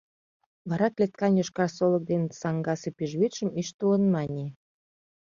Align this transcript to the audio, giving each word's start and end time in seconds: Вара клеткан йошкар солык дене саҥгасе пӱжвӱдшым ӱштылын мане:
Вара 0.69 0.87
клеткан 0.95 1.33
йошкар 1.39 1.69
солык 1.77 2.03
дене 2.09 2.27
саҥгасе 2.41 2.89
пӱжвӱдшым 2.97 3.49
ӱштылын 3.61 4.03
мане: 4.13 4.45